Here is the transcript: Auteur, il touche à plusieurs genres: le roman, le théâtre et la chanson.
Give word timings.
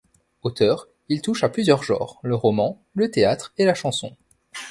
Auteur, 0.41 0.87
il 1.09 1.21
touche 1.21 1.43
à 1.43 1.49
plusieurs 1.49 1.83
genres: 1.83 2.19
le 2.23 2.33
roman, 2.33 2.83
le 2.95 3.11
théâtre 3.11 3.53
et 3.59 3.65
la 3.65 3.75
chanson. 3.75 4.17